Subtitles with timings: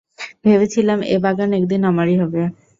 [0.45, 2.41] ভেবেছিলেম, এ বাগান একদিন আমারই হবে।